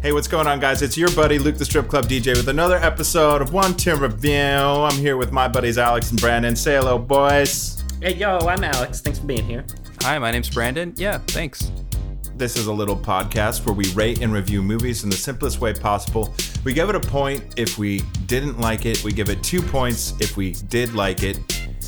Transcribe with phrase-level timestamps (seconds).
[0.00, 0.80] Hey, what's going on, guys?
[0.80, 4.32] It's your buddy Luke the Strip Club DJ with another episode of One Tim Review.
[4.32, 6.54] I'm here with my buddies Alex and Brandon.
[6.54, 7.82] Say hello, boys.
[8.00, 9.00] Hey, yo, I'm Alex.
[9.00, 9.64] Thanks for being here.
[10.02, 10.94] Hi, my name's Brandon.
[10.96, 11.72] Yeah, thanks.
[12.36, 15.74] This is a little podcast where we rate and review movies in the simplest way
[15.74, 16.32] possible.
[16.62, 20.14] We give it a point if we didn't like it, we give it two points
[20.20, 21.40] if we did like it.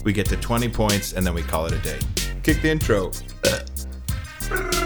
[0.05, 2.01] We get to 20 points and then we call it a day.
[2.43, 3.13] Kick the intro.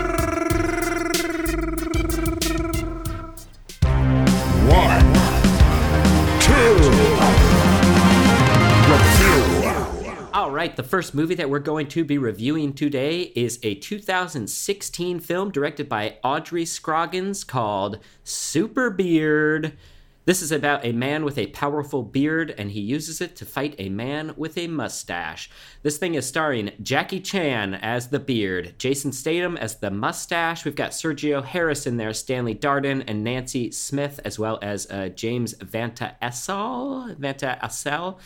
[10.64, 15.50] right, the first movie that we're going to be reviewing today is a 2016 film
[15.50, 19.76] directed by Audrey Scroggins called Super Beard.
[20.24, 23.74] This is about a man with a powerful beard, and he uses it to fight
[23.76, 25.50] a man with a mustache.
[25.82, 30.64] This thing is starring Jackie Chan as the beard, Jason Statham as the mustache.
[30.64, 35.10] We've got Sergio Harris in there, Stanley Darden, and Nancy Smith, as well as uh,
[35.10, 37.14] James Vanta Essel.
[37.16, 38.18] Vanta Essel.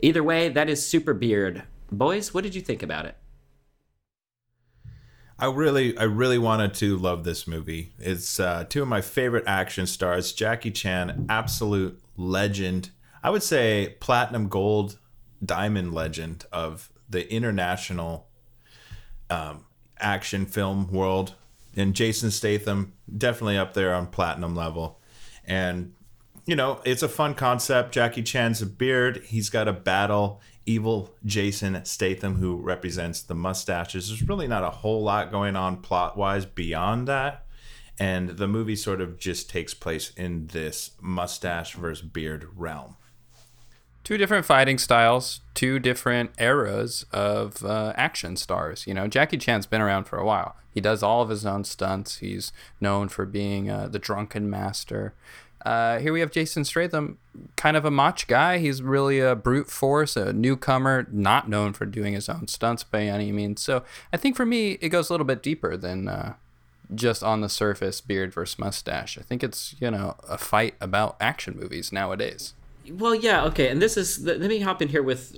[0.00, 1.62] Either way, that is Super Beard.
[1.90, 3.16] Boys, what did you think about it?
[5.38, 7.92] I really, I really wanted to love this movie.
[7.98, 10.32] It's uh, two of my favorite action stars.
[10.32, 12.90] Jackie Chan, absolute legend.
[13.22, 14.98] I would say platinum, gold,
[15.44, 18.28] diamond legend of the international
[19.28, 19.66] um,
[19.98, 21.34] action film world.
[21.76, 25.00] And Jason Statham, definitely up there on platinum level.
[25.44, 25.92] And
[26.46, 27.92] you know, it's a fun concept.
[27.92, 29.22] Jackie Chan's a beard.
[29.26, 34.08] He's got a battle evil Jason Statham, who represents the mustaches.
[34.08, 37.46] There's really not a whole lot going on plot wise beyond that.
[37.98, 42.96] And the movie sort of just takes place in this mustache versus beard realm.
[44.04, 48.86] Two different fighting styles, two different eras of uh, action stars.
[48.86, 50.56] You know, Jackie Chan's been around for a while.
[50.70, 52.18] He does all of his own stunts.
[52.18, 55.14] He's known for being uh, the drunken master.
[55.66, 57.18] Uh, here we have Jason Statham,
[57.56, 58.58] kind of a mach guy.
[58.58, 63.02] He's really a brute force, a newcomer, not known for doing his own stunts by
[63.02, 63.62] any means.
[63.62, 63.82] So
[64.12, 66.34] I think for me, it goes a little bit deeper than uh,
[66.94, 69.18] just on the surface beard versus mustache.
[69.18, 72.54] I think it's you know a fight about action movies nowadays.
[72.88, 73.68] Well, yeah, okay.
[73.68, 75.36] And this is, let me hop in here with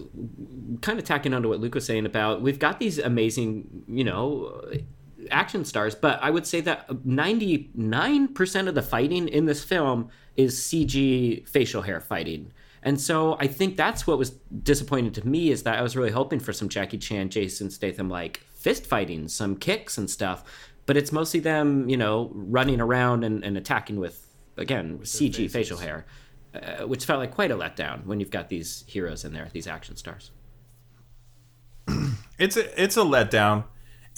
[0.82, 4.04] kind of tacking on to what Luke was saying about we've got these amazing, you
[4.04, 4.62] know,
[5.30, 10.58] action stars, but I would say that 99% of the fighting in this film is
[10.58, 12.52] CG facial hair fighting.
[12.82, 14.30] And so I think that's what was
[14.62, 18.08] disappointing to me is that I was really hoping for some Jackie Chan, Jason Statham
[18.08, 20.44] like fist fighting, some kicks and stuff.
[20.86, 25.50] But it's mostly them, you know, running around and, and attacking with, again, with CG
[25.50, 26.06] facial hair,
[26.54, 29.66] uh, which felt like quite a letdown when you've got these heroes in there, these
[29.66, 30.30] action stars.
[32.38, 33.64] It's a it's a letdown.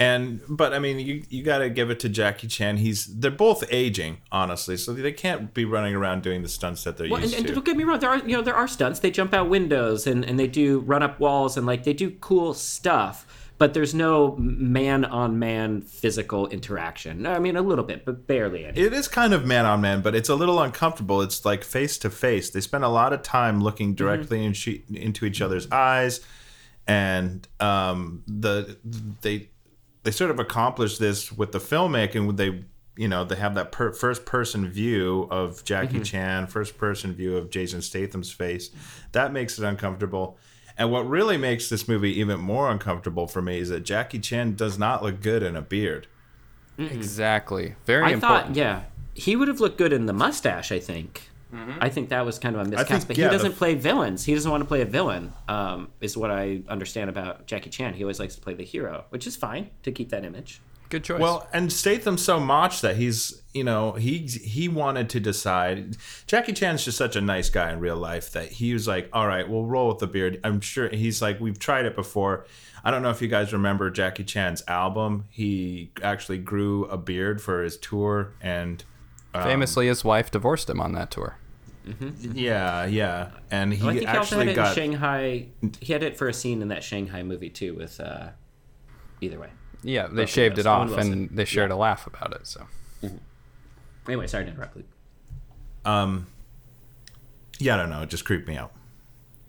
[0.00, 2.78] And but I mean, you you got to give it to Jackie Chan.
[2.78, 6.96] He's they're both aging, honestly, so they can't be running around doing the stunts that
[6.96, 7.54] they're well, used and, and to.
[7.54, 9.00] Don't get me wrong, there are you know there are stunts.
[9.00, 12.12] They jump out windows and and they do run up walls and like they do
[12.12, 13.26] cool stuff.
[13.58, 17.26] But there's no man on man physical interaction.
[17.26, 18.64] I mean, a little bit, but barely.
[18.64, 18.80] Any.
[18.80, 21.20] It is kind of man on man, but it's a little uncomfortable.
[21.20, 22.48] It's like face to face.
[22.48, 24.94] They spend a lot of time looking directly mm-hmm.
[24.94, 26.20] in, into each other's eyes,
[26.86, 28.78] and um, the
[29.20, 29.50] they
[30.10, 32.36] they sort of accomplish this with the filmmaking.
[32.36, 32.64] They
[32.96, 36.02] you know they have that per- first person view of Jackie mm-hmm.
[36.02, 38.70] Chan, first person view of Jason Statham's face.
[39.12, 40.36] That makes it uncomfortable.
[40.76, 44.56] And what really makes this movie even more uncomfortable for me is that Jackie Chan
[44.56, 46.08] does not look good in a beard.
[46.76, 46.92] Mm-hmm.
[46.92, 47.76] Exactly.
[47.84, 48.46] Very I important.
[48.48, 48.82] thought, yeah,
[49.14, 50.72] he would have looked good in the mustache.
[50.72, 51.29] I think.
[51.52, 51.78] Mm-hmm.
[51.80, 54.24] I think that was kind of a miscast, think, but yeah, he doesn't play villains.
[54.24, 57.94] He doesn't want to play a villain, um, is what I understand about Jackie Chan.
[57.94, 60.60] He always likes to play the hero, which is fine to keep that image.
[60.90, 61.20] Good choice.
[61.20, 65.96] Well, and Statham's so much that he's, you know, he he wanted to decide.
[66.26, 69.28] Jackie Chan's just such a nice guy in real life that he was like, "All
[69.28, 72.44] right, we'll roll with the beard." I'm sure he's like, "We've tried it before."
[72.82, 75.26] I don't know if you guys remember Jackie Chan's album.
[75.30, 78.84] He actually grew a beard for his tour, and
[79.32, 81.36] um, famously, his wife divorced him on that tour.
[81.90, 82.32] Mm-hmm.
[82.36, 85.46] Yeah, yeah, and he well, I think actually he got in Shanghai.
[85.80, 87.74] He had it for a scene in that Shanghai movie too.
[87.74, 88.28] With uh,
[89.20, 89.48] either way.
[89.82, 91.76] Yeah, they shaved it off and they shared yeah.
[91.76, 92.46] a laugh about it.
[92.46, 92.66] So.
[93.02, 93.16] Mm-hmm.
[94.06, 94.76] Anyway, sorry to interrupt.
[94.76, 94.86] Luke.
[95.84, 96.26] Um.
[97.58, 98.02] Yeah, I don't know.
[98.02, 98.72] It just creeped me out.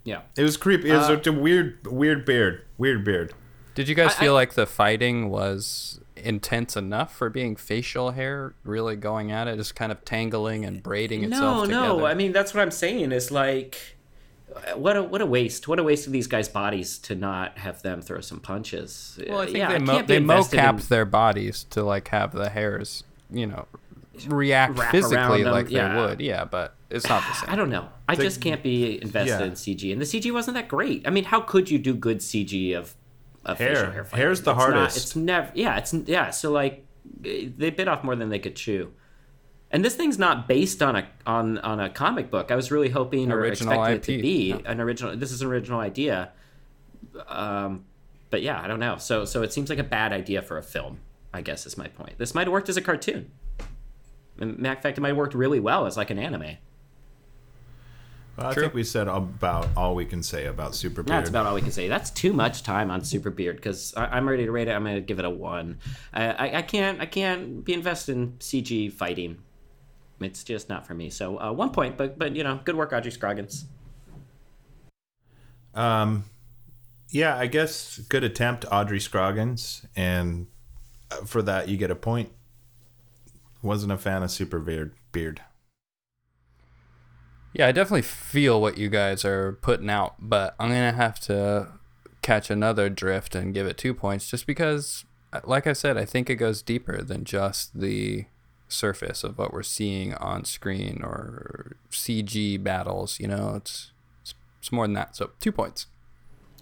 [0.03, 0.89] Yeah, it was creepy.
[0.89, 2.65] It was uh, a weird, weird beard.
[2.77, 3.33] Weird beard.
[3.75, 8.11] Did you guys I, feel I, like the fighting was intense enough for being facial
[8.11, 11.99] hair really going at it, just kind of tangling and braiding itself no, together?
[11.99, 13.97] No, I mean that's what I'm saying is like
[14.75, 15.67] what a what a waste!
[15.67, 19.19] What a waste of these guys' bodies to not have them throw some punches.
[19.27, 20.87] Well, I think yeah, they, mo- they mocapped in...
[20.89, 23.67] their bodies to like have the hairs, you know,
[24.27, 25.95] react Wrap physically like they yeah.
[25.95, 26.19] would.
[26.19, 27.49] Yeah, but it's not the same.
[27.49, 27.87] I don't know.
[28.07, 29.45] I The- just can't be invested yeah.
[29.45, 31.07] in CG, and the CG wasn't that great.
[31.07, 32.95] I mean, how could you do good CG of,
[33.45, 33.75] of Hair.
[33.75, 34.03] facial hair?
[34.05, 34.19] fighting?
[34.25, 34.97] Hair's the It's not- hardest.
[34.97, 35.51] it's never.
[35.55, 36.29] Yeah, it's yeah.
[36.31, 36.85] So like,
[37.19, 38.91] they bit off more than they could chew.
[39.73, 42.51] And this thing's not based on a on on a comic book.
[42.51, 44.57] I was really hoping or Original expecting it to be yeah.
[44.65, 45.15] an original.
[45.15, 46.31] This is an original idea.
[47.27, 47.85] Um,
[48.29, 48.97] but yeah, I don't know.
[48.97, 50.99] So so it seems like a bad idea for a film.
[51.33, 52.17] I guess is my point.
[52.17, 53.31] This might have worked as a cartoon.
[54.39, 56.57] In fact, it might have worked really well as like an anime.
[58.41, 58.63] Well, I True.
[58.63, 61.71] think we said about all we can say about Super That's about all we can
[61.71, 61.87] say.
[61.87, 64.71] That's too much time on Super Beard because I'm ready to rate it.
[64.71, 65.77] I'm going to give it a one.
[66.11, 69.37] I, I, I can't I can't be invested in CG fighting.
[70.19, 71.11] It's just not for me.
[71.11, 73.65] So uh, one point, but but you know, good work, Audrey Scroggins.
[75.75, 76.25] Um,
[77.09, 80.47] yeah, I guess good attempt, Audrey Scroggins, and
[81.11, 82.31] uh, for that you get a point.
[83.61, 84.57] Wasn't a fan of Super
[85.11, 85.41] Beard.
[87.53, 87.59] Beard.
[87.59, 91.69] Yeah, I definitely feel what you guys are putting out, but I'm gonna have to
[92.21, 95.05] catch another drift and give it two points, just because,
[95.43, 98.25] like I said, I think it goes deeper than just the
[98.67, 103.19] surface of what we're seeing on screen or CG battles.
[103.19, 105.15] You know, it's it's, it's more than that.
[105.15, 105.87] So two points.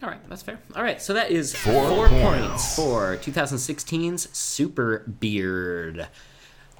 [0.01, 0.59] All right, that's fair.
[0.77, 2.23] All right, so that is Four four, points.
[2.47, 6.07] points for 2016's Super Beard.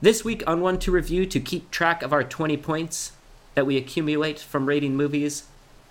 [0.02, 3.12] This week on One to Review, to keep track of our 20 points
[3.56, 5.44] that we accumulate from rating movies,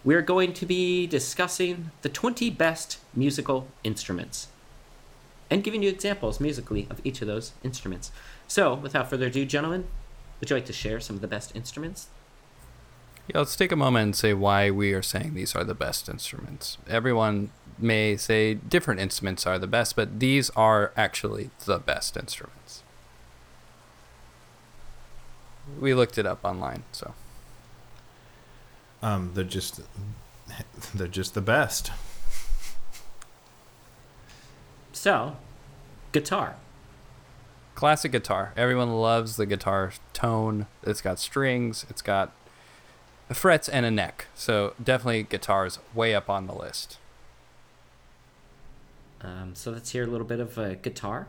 [0.04, 4.48] we're going to be discussing the 20 best musical instruments
[5.50, 8.10] and giving you examples musically of each of those instruments.
[8.46, 9.86] So, without further ado, gentlemen,
[10.40, 12.08] would you like to share some of the best instruments?
[13.28, 16.08] Yeah, let's take a moment and say why we are saying these are the best
[16.08, 16.78] instruments.
[16.88, 22.82] Everyone may say different instruments are the best, but these are actually the best instruments.
[25.78, 27.14] We looked it up online, so
[29.02, 29.80] Um, they're just
[30.94, 31.92] they're just the best.
[34.92, 35.36] So,
[36.12, 36.56] guitar.
[37.76, 38.52] classic guitar.
[38.56, 40.66] Everyone loves the guitar tone.
[40.82, 42.32] It's got strings, it's got
[43.32, 44.26] frets and a neck.
[44.34, 46.98] So definitely guitars way up on the list.
[49.20, 51.28] Um, so let's hear a little bit of uh, guitar.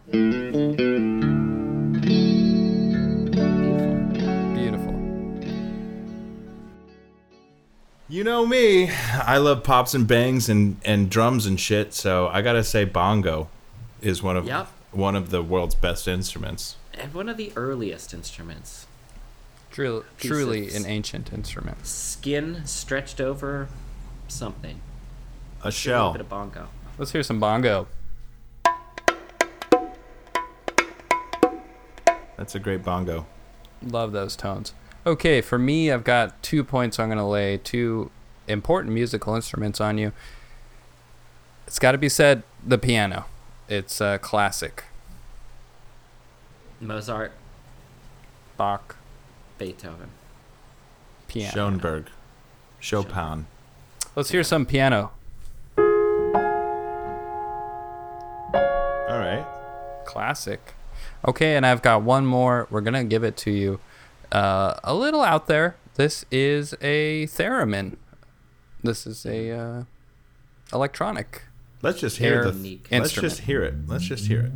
[8.09, 8.89] You know me.
[8.91, 11.94] I love pops and bangs and, and drums and shit.
[11.94, 13.50] So I gotta say, bongo
[14.01, 14.67] is one of Yep.
[14.91, 16.75] one of the world's best instruments.
[16.94, 18.88] And one of the earliest instruments.
[19.71, 21.85] Truly, truly an ancient instrument.
[21.85, 23.69] Skin stretched over
[24.27, 24.81] something.
[25.62, 26.12] A A little shell.
[26.13, 26.69] bit of bongo.
[26.97, 27.88] Let's hear some bongo.
[32.38, 33.27] That's a great bongo.
[33.83, 34.73] Love those tones.
[35.09, 37.00] Okay, for me, I've got two points.
[37.00, 38.11] I'm going to lay two
[38.47, 40.11] important musical instruments on you.
[41.65, 43.25] It's got to be said the piano.
[43.67, 44.83] It's a classic.
[46.79, 47.31] Mozart,
[48.56, 48.97] Bach
[49.57, 50.11] Beethoven.
[51.27, 51.53] piano.
[51.53, 52.05] Schoenberg.
[52.79, 53.47] Chopin.
[54.15, 55.09] Let's hear some piano.
[55.75, 55.85] All
[59.17, 59.47] right.
[60.05, 60.75] Classic.
[61.27, 62.67] Okay, and I've got one more.
[62.69, 63.79] We're going to give it to you.
[64.31, 65.75] Uh, a little out there.
[65.95, 67.98] This is a theremin.
[68.83, 69.83] This is a uh,
[70.71, 71.43] electronic.
[71.81, 72.57] Let's just hear Air the.
[72.57, 72.88] Unique.
[72.91, 73.88] Let's just hear it.
[73.88, 74.51] Let's just hear it.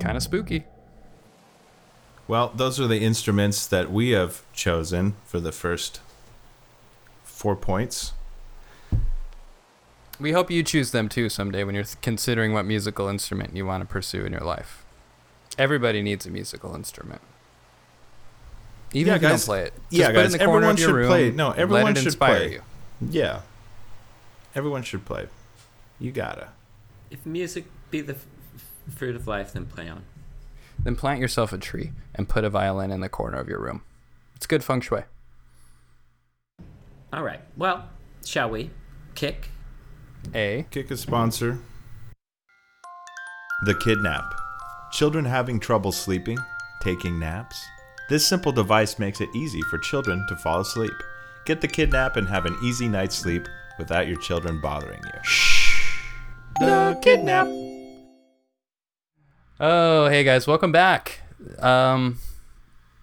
[0.00, 0.64] Kind of spooky.
[2.28, 6.00] Well, those are the instruments that we have chosen for the first
[7.24, 8.12] four points.
[10.20, 13.82] We hope you choose them too someday when you're considering what musical instrument you want
[13.82, 14.81] to pursue in your life.
[15.58, 17.20] Everybody needs a musical instrument.
[18.94, 19.74] Even Yeah, if you don't play it.
[19.74, 21.34] Just Yeah, put it guys, in the corner everyone of your should room, play it.
[21.34, 22.52] No, let everyone it should inspire play.
[22.52, 22.62] you.
[23.10, 23.40] Yeah.
[24.54, 25.28] Everyone should play.
[25.98, 26.48] You gotta.
[27.10, 28.26] If music be the f-
[28.88, 30.02] f- fruit of life, then play on.
[30.78, 33.82] Then plant yourself a tree and put a violin in the corner of your room.
[34.36, 35.02] It's good feng shui.
[37.12, 37.40] All right.
[37.56, 37.88] Well,
[38.24, 38.70] shall we
[39.14, 39.48] kick?
[40.34, 40.66] A.
[40.70, 41.58] Kick a sponsor.
[43.64, 44.34] The Kidnap.
[44.92, 46.36] Children having trouble sleeping,
[46.82, 47.64] taking naps.
[48.10, 50.92] This simple device makes it easy for children to fall asleep.
[51.46, 55.20] Get the Kidnap and have an easy night's sleep without your children bothering you.
[55.22, 55.98] Shh.
[56.60, 57.48] The Kidnap.
[59.58, 61.20] Oh, hey guys, welcome back.
[61.58, 62.18] Um,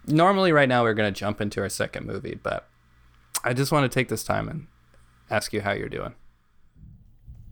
[0.06, 2.70] normally, right now, we're going to jump into our second movie, but
[3.44, 4.68] I just want to take this time and
[5.32, 6.14] ask you how you're doing.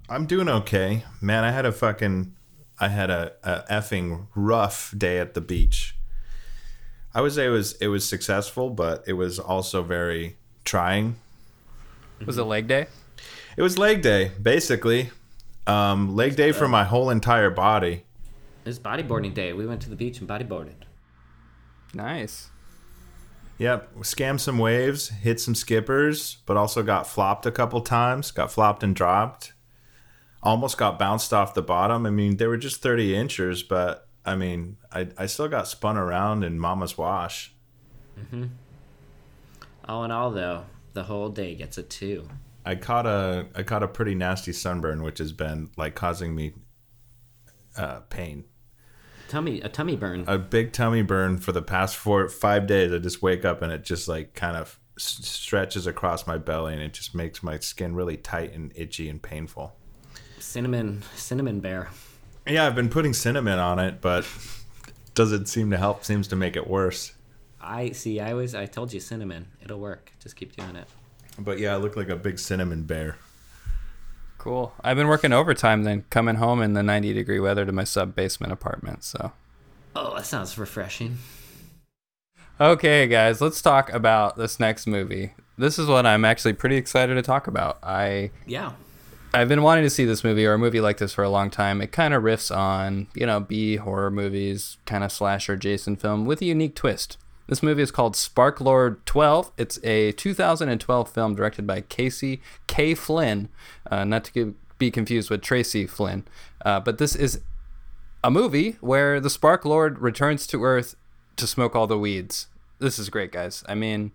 [0.07, 1.05] I'm doing okay.
[1.21, 2.35] Man, I had a fucking
[2.79, 5.95] I had a, a effing rough day at the beach.
[7.13, 11.15] I would say it was it was successful, but it was also very trying.
[12.25, 12.87] Was it leg day?
[13.55, 15.09] It was leg day, basically.
[15.65, 18.03] Um, leg day for my whole entire body.
[18.63, 19.53] It was bodyboarding day.
[19.53, 20.85] We went to the beach and bodyboarded.
[21.93, 22.49] Nice.
[23.57, 28.29] Yep, scammed some waves, hit some skippers, but also got flopped a couple times.
[28.29, 29.53] Got flopped and dropped.
[30.43, 32.05] Almost got bounced off the bottom.
[32.05, 35.97] I mean, they were just 30 inches, but I mean, I, I still got spun
[35.97, 37.53] around in Mama's wash.
[39.85, 42.27] All in all, though, the whole day gets a two.
[42.65, 46.53] I caught a I caught a pretty nasty sunburn, which has been like causing me
[47.77, 48.43] uh, pain.
[49.29, 50.25] Tummy, a tummy burn.
[50.27, 52.91] A big tummy burn for the past four five days.
[52.91, 56.73] I just wake up and it just like kind of s- stretches across my belly,
[56.73, 59.73] and it just makes my skin really tight and itchy and painful.
[60.39, 61.89] Cinnamon, cinnamon bear.
[62.45, 64.25] Yeah, I've been putting cinnamon on it, but
[65.13, 66.03] doesn't seem to help.
[66.05, 67.13] Seems to make it worse.
[67.59, 68.19] I see.
[68.19, 69.47] I always, I told you, cinnamon.
[69.63, 70.11] It'll work.
[70.21, 70.87] Just keep doing it.
[71.39, 73.17] But yeah, I look like a big cinnamon bear.
[74.37, 74.71] Cool.
[74.81, 78.15] I've been working overtime then, coming home in the 90 degree weather to my sub
[78.15, 79.03] basement apartment.
[79.03, 79.33] So,
[79.95, 81.17] Oh, that sounds refreshing.
[82.61, 85.33] okay, guys, let's talk about this next movie.
[85.57, 87.79] This is what I'm actually pretty excited to talk about.
[87.83, 88.73] I Yeah.
[89.37, 91.51] I've been wanting to see this movie or a movie like this for a long
[91.51, 91.79] time.
[91.79, 96.25] It kind of riffs on, you know, B horror movies, kind of slasher Jason film
[96.25, 97.19] with a unique twist.
[97.45, 99.51] This movie is called Spark Lord 12.
[99.55, 102.95] It's a 2012 film directed by Casey K.
[102.95, 103.49] Flynn,
[103.91, 106.27] uh, not to be confused with Tracy Flynn.
[106.65, 107.41] Uh, but this is
[108.23, 110.95] a movie where the Spark Lord returns to Earth
[111.35, 112.47] to smoke all the weeds.
[112.79, 113.63] This is great, guys.
[113.69, 114.13] I mean,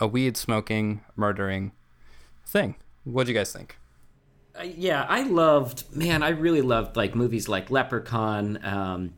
[0.00, 1.72] a weed smoking, murdering
[2.46, 2.76] thing.
[3.04, 3.76] What do you guys think?
[4.58, 8.58] Uh, yeah, I loved, man, I really loved like movies like Leprechaun.
[8.64, 9.14] Um,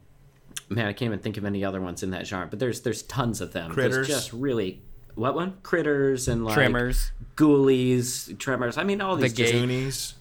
[0.69, 3.03] man, I can't even think of any other ones in that genre, but there's there's
[3.03, 3.71] tons of them.
[3.73, 4.07] Critters.
[4.07, 4.81] There's just really
[5.17, 5.59] what one?
[5.63, 7.11] Critters and like Tremors.
[7.37, 8.79] Ghoulies, Tremors.
[8.79, 9.33] I mean, all these.
[9.33, 9.43] Gate.
[9.47, 10.15] just- Goonies.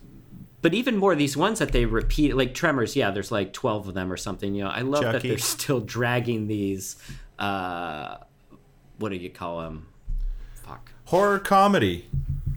[0.63, 2.95] but even more, these ones that they repeat, like Tremors.
[2.95, 4.55] Yeah, there's like twelve of them or something.
[4.55, 6.95] You know, I love that they're still dragging these.
[7.37, 8.17] Uh,
[8.97, 9.87] what do you call them?
[10.55, 10.91] Fuck.
[11.05, 12.07] Horror comedy.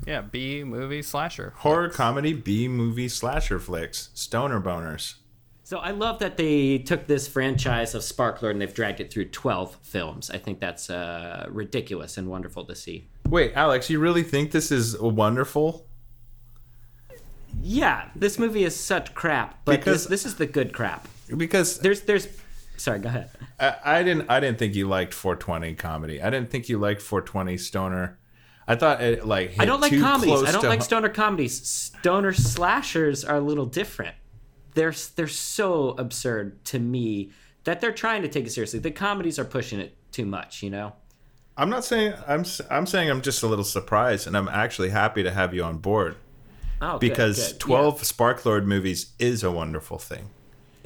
[0.06, 1.52] Yeah, B movie slasher.
[1.56, 4.10] Horror comedy B movie slasher flicks.
[4.14, 5.16] Stoner boners.
[5.64, 9.12] So I love that they took this franchise of Spark Lord and they've dragged it
[9.12, 10.30] through 12 films.
[10.30, 13.08] I think that's uh, ridiculous and wonderful to see.
[13.28, 15.84] Wait, Alex, you really think this is wonderful?
[17.60, 21.08] Yeah, this movie is such crap, but Because- this, this is the good crap.
[21.36, 22.28] Because There's there's
[22.76, 23.30] sorry, go ahead.
[23.58, 26.22] I, I didn't I didn't think you liked 420 comedy.
[26.22, 28.20] I didn't think you liked 420 stoner.
[28.68, 30.42] I thought it like hit I don't like too comedies.
[30.42, 31.66] I don't like stoner comedies.
[31.66, 34.14] Stoner slashers are a little different.
[34.74, 37.30] They're they're so absurd to me
[37.64, 38.78] that they're trying to take it seriously.
[38.80, 40.94] The comedies are pushing it too much, you know.
[41.56, 44.90] I'm not saying I'm s- I'm saying I'm just a little surprised and I'm actually
[44.90, 46.16] happy to have you on board
[46.82, 47.60] Oh, because good.
[47.60, 50.28] 12 Spark Lord movies is a wonderful thing.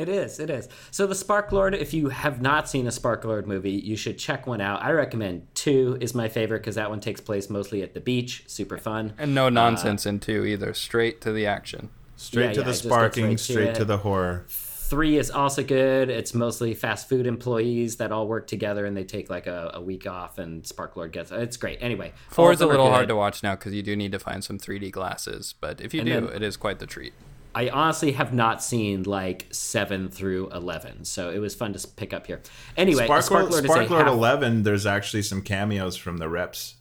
[0.00, 0.40] It is.
[0.40, 0.68] It is.
[0.90, 4.18] So the Spark Lord, if you have not seen a Spark Lord movie, you should
[4.18, 4.82] check one out.
[4.82, 8.44] I recommend two is my favorite because that one takes place mostly at the beach.
[8.46, 9.12] Super fun.
[9.18, 10.72] And no uh, nonsense in two either.
[10.74, 11.90] Straight to the action.
[12.16, 13.84] Straight Yeah, to yeah, the it just gets sparking, right straight to it.
[13.86, 14.46] the horror.
[14.48, 16.10] Three is also good.
[16.10, 19.80] It's mostly fast food employees that all work together and they take like a, a
[19.80, 21.78] week off and Spark Lord gets it's great.
[21.80, 24.18] Anyway, all Four is a little hard to watch now because you do need to
[24.18, 25.54] find some 3D glasses.
[25.60, 27.12] But if you And do, then- it is quite the treat.
[27.54, 32.12] I honestly have not seen like seven through eleven, so it was fun to pick
[32.12, 32.40] up here.
[32.76, 36.28] Anyway, Spark, Spark Lord, Lord Spark Lord half- 11, there's actually some cameos from the
[36.28, 36.76] reps.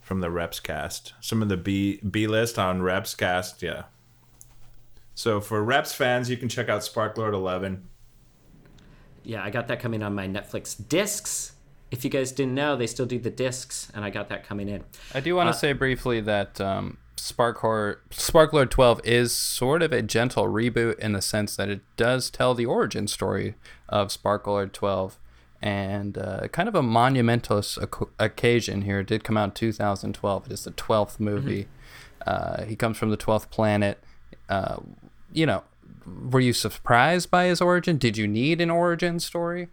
[0.00, 1.12] From the reps cast.
[1.20, 3.84] Some of the B B list on reps cast, yeah.
[5.14, 7.88] So for reps fans, you can check out Spark Lord 11.
[9.24, 11.52] Yeah, I got that coming on my Netflix discs.
[11.90, 14.68] If you guys didn't know, they still do the discs, and I got that coming
[14.68, 14.84] in.
[15.14, 19.82] I do want to say briefly that um, Spark Horror, Spark Lord 12 is sort
[19.82, 23.54] of a gentle reboot in the sense that it does tell the origin story
[23.88, 25.18] of Spark Lord 12
[25.60, 29.00] and uh, kind of a monumental oc- occasion here.
[29.00, 30.46] It did come out in 2012.
[30.46, 31.66] It is the 12th movie.
[32.24, 34.02] Uh, he comes from the 12th planet.
[34.48, 34.76] Uh,
[35.32, 35.64] you know,
[36.30, 37.98] were you surprised by his origin?
[37.98, 39.68] Did you need an origin story?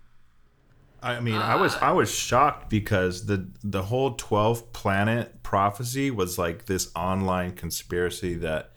[1.05, 6.37] I mean, I was I was shocked because the the whole 12 planet prophecy was
[6.37, 8.71] like this online conspiracy that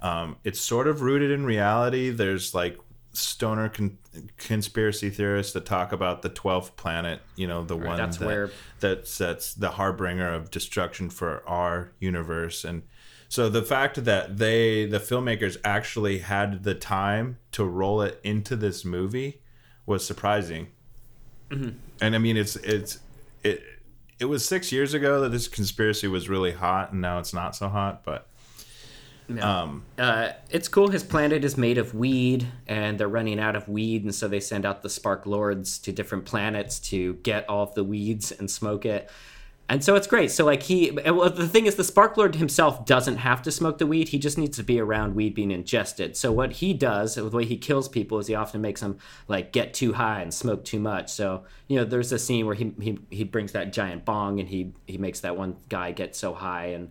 [0.00, 2.10] um, it's sort of rooted in reality.
[2.10, 2.78] There's like
[3.12, 3.98] stoner con-
[4.38, 8.50] conspiracy theorists that talk about the 12th planet, you know, the one that's that, where-
[8.80, 12.82] that's that's the harbinger of destruction for our universe and
[13.28, 18.56] So the fact that they, the filmmakers, actually had the time to roll it into
[18.56, 19.42] this movie
[19.86, 20.68] was surprising.
[21.50, 22.98] And I mean, it's it's
[23.42, 23.62] it
[24.24, 27.54] it was six years ago that this conspiracy was really hot, and now it's not
[27.54, 28.02] so hot.
[28.04, 28.26] But
[29.38, 30.88] um, Uh, it's cool.
[30.88, 34.40] His planet is made of weed, and they're running out of weed, and so they
[34.40, 38.50] send out the Spark Lords to different planets to get all of the weeds and
[38.50, 39.10] smoke it.
[39.66, 40.30] And so it's great.
[40.30, 43.78] So like he, well, the thing is, the Spark Lord himself doesn't have to smoke
[43.78, 44.10] the weed.
[44.10, 46.18] He just needs to be around weed being ingested.
[46.18, 49.52] So what he does, the way he kills people, is he often makes them like
[49.52, 51.10] get too high and smoke too much.
[51.10, 54.48] So you know, there's a scene where he he, he brings that giant bong and
[54.48, 56.90] he he makes that one guy get so high and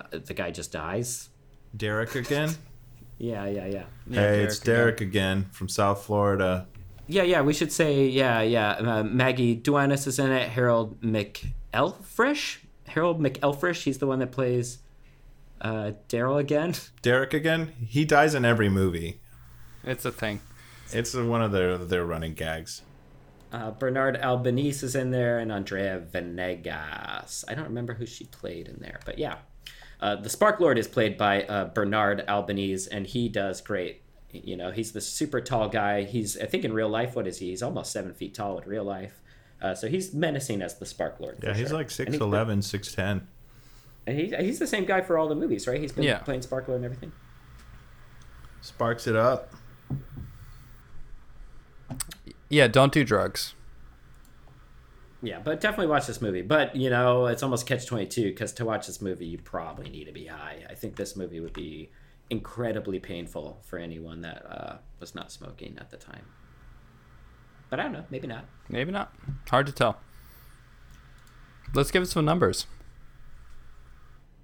[0.00, 1.28] uh, the guy just dies.
[1.76, 2.50] Derek again.
[3.22, 3.84] Yeah, yeah, yeah.
[4.10, 6.66] hey, it's Derek Derek again from South Florida.
[7.06, 8.70] Yeah, yeah, we should say, yeah, yeah.
[8.70, 10.48] Uh, Maggie Duanis is in it.
[10.48, 11.04] Harold
[11.72, 12.58] McElfresh.
[12.88, 13.82] Harold McElfresh.
[13.82, 14.78] He's the one that plays
[15.60, 16.74] uh, Daryl again.
[17.02, 17.72] Derek again.
[17.86, 19.20] He dies in every movie.
[19.84, 20.40] It's a thing.
[20.92, 22.82] It's one of their their running gags.
[23.52, 27.44] Uh, Bernard Albanese is in there, and Andrea Venegas.
[27.48, 29.36] I don't remember who she played in there, but yeah.
[30.00, 34.02] Uh, the Spark Lord is played by uh, Bernard Albanese, and he does great.
[34.32, 36.04] You know, he's the super tall guy.
[36.04, 37.50] He's, I think, in real life, what is he?
[37.50, 39.20] He's almost seven feet tall in real life.
[39.62, 41.38] Uh, so he's menacing as the Spark Lord.
[41.42, 41.76] Yeah, he's sure.
[41.78, 43.22] like And he's 6'11", 6'10".
[44.06, 45.80] And he, he's the same guy for all the movies, right?
[45.80, 46.18] He's been Yeah.
[46.18, 47.12] playing Spark Lord and everything.
[48.62, 49.52] Sparks it up.
[52.48, 53.54] Yeah, don't do drugs.
[55.22, 56.42] Yeah, but definitely watch this movie.
[56.42, 59.90] But you know, it's almost catch twenty two because to watch this movie, you probably
[59.90, 60.64] need to be high.
[60.68, 61.90] I think this movie would be
[62.30, 66.24] incredibly painful for anyone that uh, was not smoking at the time.
[67.70, 68.44] But I don't know, maybe not.
[68.68, 69.14] Maybe not.
[69.48, 69.96] Hard to tell.
[71.72, 72.66] Let's give it some numbers.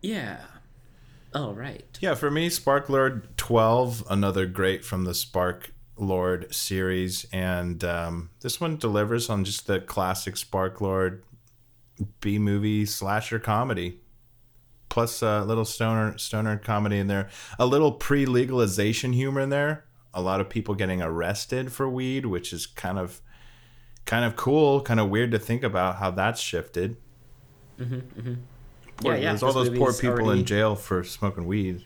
[0.01, 0.39] Yeah.
[1.35, 1.85] All right.
[2.01, 7.27] Yeah, for me, Spark Lord 12, another great from the Spark Lord series.
[7.33, 11.25] And um, this one delivers on just the classic Spark Lord
[12.21, 14.01] B movie slasher comedy.
[14.89, 17.29] Plus a little stoner stoner comedy in there.
[17.59, 19.85] A little pre legalization humor in there.
[20.17, 23.21] A lot of people getting arrested for weed, which is kind of
[24.07, 26.97] kind of cool, kind of weird to think about how that's shifted.
[27.79, 27.87] Yeah,
[29.03, 29.15] yeah.
[29.31, 31.85] There's all those poor people already- in jail for smoking weed.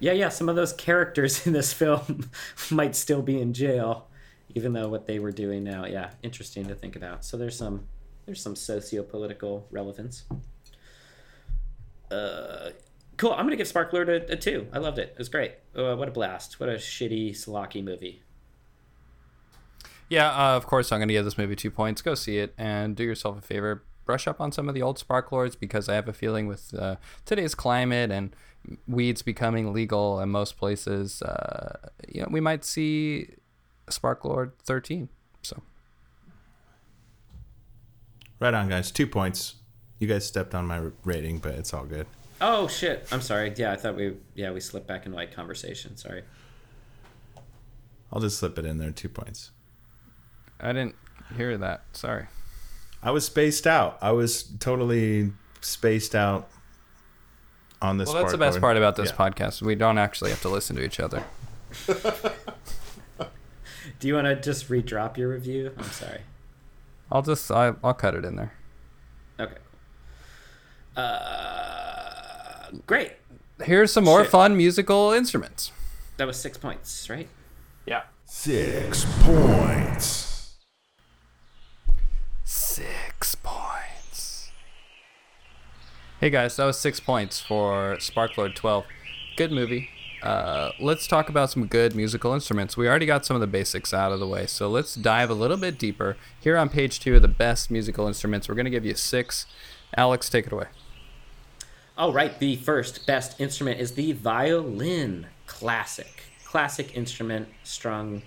[0.00, 0.28] Yeah, yeah.
[0.30, 2.30] Some of those characters in this film
[2.70, 4.06] might still be in jail,
[4.54, 5.84] even though what they were doing now.
[5.84, 7.24] Yeah, interesting to think about.
[7.24, 7.86] So there's some
[8.24, 10.24] there's some socio-political relevance.
[12.10, 12.70] Uh,
[13.18, 13.32] cool.
[13.32, 14.66] I'm gonna give Spark Lord a, a two.
[14.72, 15.10] I loved it.
[15.12, 15.52] It was great.
[15.76, 16.58] Uh, what a blast.
[16.58, 18.22] What a shitty Slocky movie.
[20.08, 22.00] Yeah, uh, of course, I'm going to give this movie two points.
[22.00, 23.84] Go see it and do yourself a favor.
[24.06, 26.72] Brush up on some of the old Spark Lords because I have a feeling with
[26.72, 28.34] uh, today's climate and
[28.86, 33.34] weeds becoming legal in most places, uh, you know, we might see
[33.88, 35.08] Spark Lord 13.
[35.42, 35.62] So
[38.40, 38.90] Right on, guys.
[38.90, 39.56] Two points.
[39.98, 42.06] You guys stepped on my rating, but it's all good.
[42.40, 43.06] Oh shit.
[43.10, 43.52] I'm sorry.
[43.56, 45.96] Yeah, I thought we yeah we slipped back into like conversation.
[45.96, 46.22] Sorry.
[48.12, 48.90] I'll just slip it in there.
[48.90, 49.50] Two points.
[50.60, 50.94] I didn't
[51.36, 51.82] hear that.
[51.92, 52.26] Sorry.
[53.02, 53.98] I was spaced out.
[54.00, 56.48] I was totally spaced out
[57.82, 58.08] on this.
[58.08, 58.62] Well, that's the best Lord.
[58.62, 59.16] part about this Yeah.
[59.28, 59.62] podcast.
[59.62, 61.24] We don't actually have to listen to each other.
[64.00, 65.72] Do you want to just redrop your review?
[65.76, 66.20] I'm sorry.
[67.10, 68.52] I'll just, I, I'll cut it in there.
[69.40, 69.56] Okay.
[70.96, 71.67] Uh,
[72.86, 73.12] great.
[73.62, 74.30] Here's some more Shit.
[74.30, 75.72] fun musical instruments.
[76.16, 77.28] That was six points, right?
[77.86, 78.02] Yeah.
[78.24, 80.54] Six points.
[82.44, 84.50] Six points.
[86.20, 88.84] Hey guys, that was six points for Spark Lord 12.
[89.36, 89.90] Good movie.
[90.22, 92.76] Uh, let's talk about some good musical instruments.
[92.76, 95.34] We already got some of the basics out of the way, so let's dive a
[95.34, 96.16] little bit deeper.
[96.40, 99.46] Here on page two of the best musical instruments, we're going to give you six.
[99.96, 100.66] Alex, take it away.
[101.98, 102.38] All right.
[102.38, 105.26] The first best instrument is the violin.
[105.46, 106.22] Classic.
[106.44, 108.22] Classic instrument, strung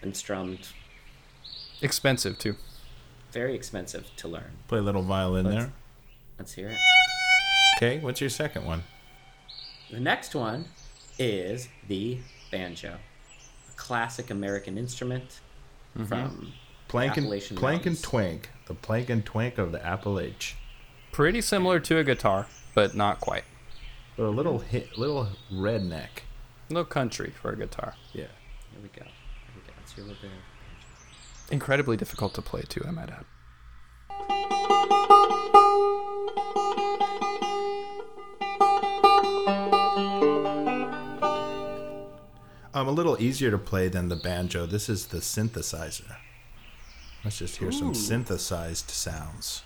[0.00, 0.68] and strummed.
[1.82, 2.54] Expensive, too.
[3.32, 4.52] Very expensive to learn.
[4.68, 5.72] Play a little violin Let's- there.
[6.38, 6.78] Let's hear it.
[7.76, 8.84] Okay, what's your second one?
[9.90, 10.66] The next one
[11.18, 12.18] is the
[12.52, 12.96] banjo.
[13.68, 15.40] A classic American instrument
[15.96, 16.04] mm-hmm.
[16.04, 16.52] from
[16.86, 18.02] Plank and Appalachian Plank and Mountains.
[18.02, 18.50] Twink.
[18.66, 20.54] The Plank and Twink of the Appalach.
[21.10, 23.44] Pretty similar to a guitar, but not quite.
[24.16, 26.22] But a little hit, little redneck.
[26.70, 27.94] No country for a guitar.
[28.12, 28.26] Yeah.
[28.72, 29.04] Here we go.
[29.04, 29.72] Here we go.
[29.82, 30.32] It's your liberal.
[31.50, 33.24] Incredibly difficult to play too, I might add.
[42.74, 44.64] Um, a little easier to play than the banjo.
[44.66, 46.16] This is the synthesizer.
[47.24, 47.72] Let's just hear Ooh.
[47.72, 49.62] some synthesized sounds.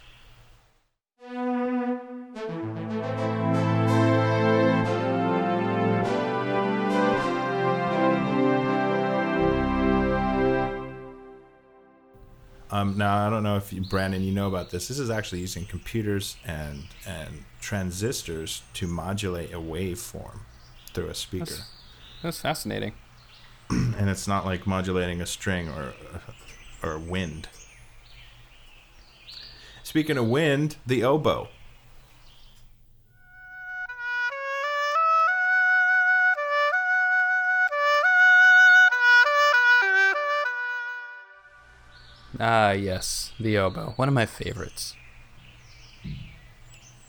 [12.72, 14.88] Um, now I don't know if you, Brandon, you know about this.
[14.88, 20.40] This is actually using computers and and transistors to modulate a waveform
[20.94, 21.70] through a speaker, That's,
[22.22, 22.94] that's fascinating.
[23.70, 25.92] and it's not like modulating a string or
[26.82, 27.48] or wind.
[29.82, 31.48] Speaking of wind, the oboe.
[42.44, 43.92] Ah, yes, the oboe.
[43.94, 44.96] One of my favorites.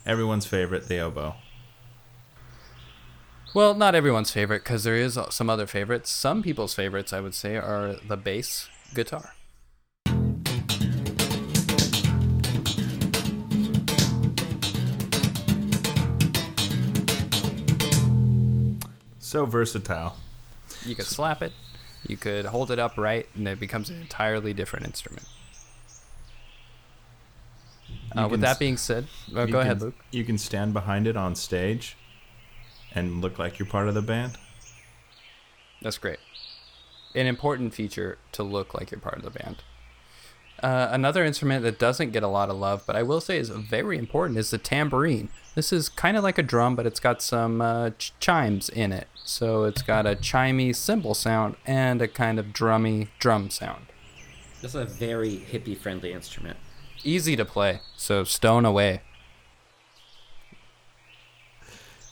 [0.06, 1.34] Everyone's favorite, the oboe.
[3.52, 6.08] Well, not everyone's favorite, because there is some other favorites.
[6.08, 9.34] Some people's favorites, I would say, are the bass guitar.
[19.18, 20.14] So versatile.
[20.86, 21.52] You could slap it,
[22.06, 25.26] you could hold it upright, and it becomes an entirely different instrument.
[28.16, 29.94] Uh, with that being said, uh, go ahead, Luke.
[30.10, 31.96] You can stand behind it on stage
[32.94, 34.36] and look like you're part of the band.
[35.82, 36.18] That's great.
[37.14, 39.62] An important feature to look like you're part of the band.
[40.62, 43.48] Uh, another instrument that doesn't get a lot of love, but I will say is
[43.48, 45.28] very important, is the tambourine.
[45.54, 48.92] This is kind of like a drum, but it's got some uh, ch- chimes in
[48.92, 49.08] it.
[49.24, 53.86] So it's got a chimey cymbal sound and a kind of drummy drum sound.
[54.60, 56.58] This is a very hippie friendly instrument.
[57.02, 59.00] Easy to play, so stone away.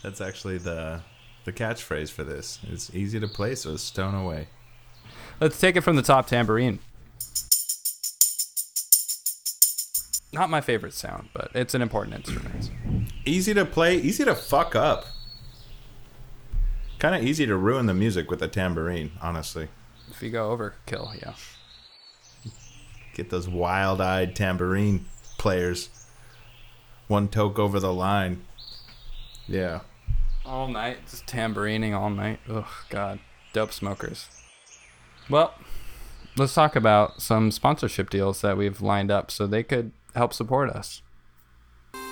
[0.02, 1.02] That's actually the
[1.44, 2.60] the catchphrase for this.
[2.64, 4.48] It's easy to play, so stone away.
[5.40, 6.78] Let's take it from the top tambourine.
[10.32, 12.70] Not my favorite sound, but it's an important instrument.
[13.26, 15.04] Easy to play, easy to fuck up.
[17.02, 19.66] Kind of easy to ruin the music with a tambourine, honestly.
[20.08, 21.34] If you go overkill, yeah.
[23.14, 25.88] Get those wild-eyed tambourine players.
[27.08, 28.44] One toke over the line.
[29.48, 29.80] Yeah.
[30.46, 32.38] All night, just tambourining all night.
[32.48, 33.18] Ugh, God.
[33.52, 34.28] Dope smokers.
[35.28, 35.54] Well,
[36.36, 40.70] let's talk about some sponsorship deals that we've lined up so they could help support
[40.70, 41.02] us.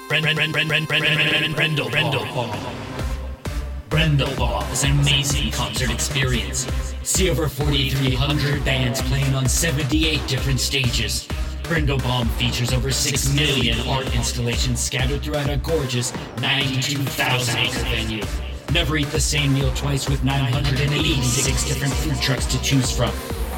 [0.08, 2.48] Bren, Bren, Bren, Bren, Bren, Bren, Bren, Brendel, Brendel Ball.
[2.48, 2.89] Brendel
[3.90, 6.66] Ball is an amazing concert experience.
[7.02, 11.26] See over 4,300 bands playing on 78 different stages.
[11.64, 18.22] Brendel Bomb features over 6 million art installations scattered throughout a gorgeous 92,000 acre venue.
[18.72, 23.10] Never eat the same meal twice with 986 different food trucks to choose from.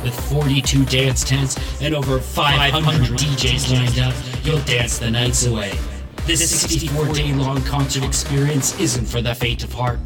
[0.02, 4.14] With 42 dance tents and over 500 DJs lined up,
[4.44, 5.78] you'll dance the nights away.
[6.24, 9.98] This 64 day long concert experience isn't for the faint of heart.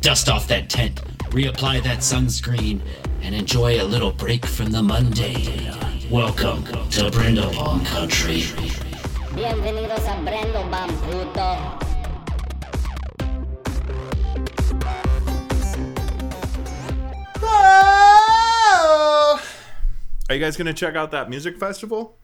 [0.00, 2.80] Dust off that tent, reapply that sunscreen,
[3.20, 5.74] and enjoy a little break from the mundane.
[6.10, 8.40] Welcome to Brindlebaum Country.
[9.34, 11.76] Bienvenidos a Brendo Bambuto.
[20.30, 22.16] Are you guys gonna check out that music festival?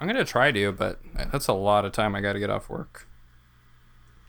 [0.00, 2.50] I'm going to try to, but that's a lot of time I got to get
[2.50, 3.06] off work.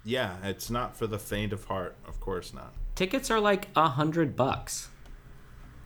[0.06, 1.96] Yeah, it's not for the faint of heart.
[2.08, 2.74] Of course not.
[2.96, 4.90] Tickets are like a hundred bucks.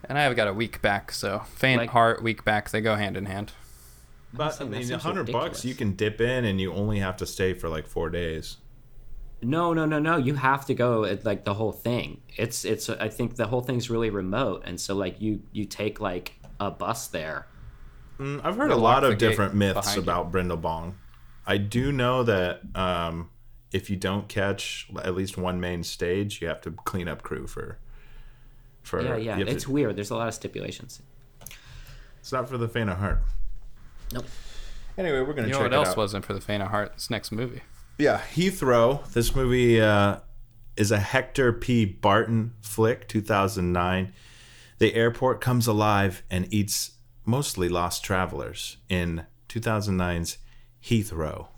[0.08, 3.16] And I've got a week back, so faint Like- heart, week back, they go hand
[3.16, 3.52] in hand.
[4.32, 7.26] But I mean, a hundred bucks, you can dip in, and you only have to
[7.26, 8.58] stay for like four days.
[9.40, 10.16] No, no, no, no.
[10.18, 12.20] You have to go at, like the whole thing.
[12.36, 12.90] It's it's.
[12.90, 16.70] I think the whole thing's really remote, and so like you you take like a
[16.70, 17.46] bus there.
[18.18, 20.02] Mm, I've heard They'll a lot of different myths behind you.
[20.02, 20.94] about Brindlebong.
[21.46, 23.30] I do know that um,
[23.72, 27.46] if you don't catch at least one main stage, you have to clean up crew
[27.46, 27.78] for.
[28.82, 29.38] For Yeah, yeah.
[29.46, 29.96] It's to- weird.
[29.96, 31.02] There's a lot of stipulations.
[32.20, 33.20] it's not for the faint of heart.
[34.12, 34.24] Nope.
[34.96, 35.96] Anyway, we're gonna You know what it else out.
[35.96, 36.94] wasn't for the faint of heart?
[36.94, 37.60] This next movie.
[37.98, 39.06] Yeah, Heathrow.
[39.12, 40.18] This movie uh,
[40.76, 41.84] is a Hector P.
[41.84, 44.12] Barton flick, 2009.
[44.78, 46.92] The airport comes alive and eats
[47.26, 50.38] mostly lost travelers in 2009's
[50.82, 51.48] Heathrow.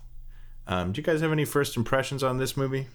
[0.71, 2.87] Um, do you guys have any first impressions on this movie?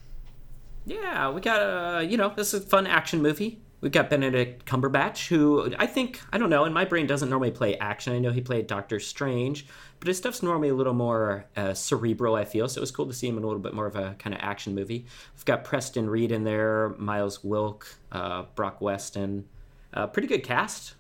[0.86, 3.60] Yeah, we got uh, you know, this is a fun action movie.
[3.82, 7.50] We got Benedict Cumberbatch, who I think I don't know, in my brain doesn't normally
[7.50, 8.14] play action.
[8.14, 9.66] I know he played Doctor Strange,
[10.00, 12.34] but his stuff's normally a little more uh, cerebral.
[12.34, 12.78] I feel so.
[12.78, 14.40] It was cool to see him in a little bit more of a kind of
[14.42, 15.04] action movie.
[15.34, 19.44] We've got Preston Reed in there, Miles Wilk, uh, Brock Weston,
[19.92, 20.94] Uh, pretty good cast.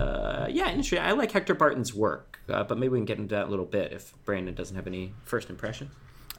[0.00, 0.98] Uh, yeah, interesting.
[0.98, 3.66] I like Hector Barton's work, uh, but maybe we can get into that a little
[3.66, 5.90] bit if Brandon doesn't have any first impressions.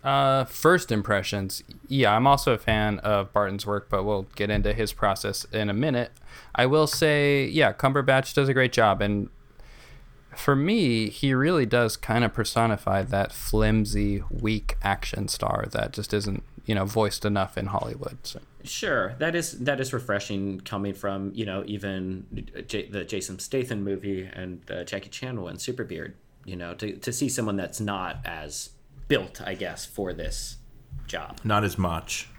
[0.04, 1.64] Uh, first impressions.
[1.88, 5.70] Yeah, I'm also a fan of Barton's work, but we'll get into his process in
[5.70, 6.12] a minute.
[6.56, 9.30] I will say, yeah, Cumberbatch does a great job, and
[10.36, 16.14] for me, he really does kind of personify that flimsy, weak action star that just
[16.14, 18.18] isn't, you know, voiced enough in Hollywood.
[18.24, 18.40] So.
[18.64, 22.26] Sure, that is that is refreshing coming from you know even
[22.68, 26.14] J- the Jason Statham movie and uh, Jackie Chan one, Superbeard.
[26.46, 28.72] You know, to to see someone that's not as
[29.08, 30.58] built, I guess, for this
[31.08, 31.40] job.
[31.44, 32.30] Not as much.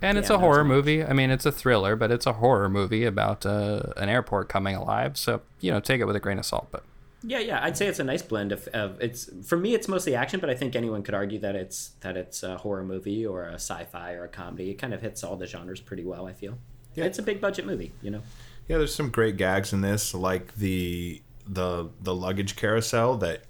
[0.00, 1.02] And it's Yeah, a horror movie.
[1.04, 4.76] I mean, it's a thriller, but it's a horror movie about uh, an airport coming
[4.76, 5.16] alive.
[5.16, 6.68] So, you know, take it with a grain of salt.
[6.70, 6.84] But
[7.26, 10.14] Yeah, yeah, I'd say it's a nice blend of, of it's for me it's mostly
[10.14, 13.44] action, but I think anyone could argue that it's that it's a horror movie or
[13.44, 14.70] a sci-fi or a comedy.
[14.70, 16.26] It kind of hits all the genres pretty well.
[16.26, 16.58] I feel.
[16.94, 17.92] Yeah, it's a big budget movie.
[18.02, 18.22] You know.
[18.68, 23.44] Yeah, there's some great gags in this, like the the the luggage carousel that